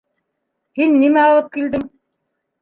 [0.79, 1.85] —Һин нимә алып килдең?